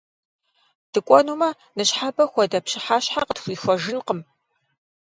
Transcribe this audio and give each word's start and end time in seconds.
ДыкӀуэнумэ, 0.91 1.49
ныщхьэбэ 1.75 2.23
хуэдэ 2.31 2.59
пщыхьэщхьэ 2.65 3.21
къытхуихуэжынкъым! 3.27 4.19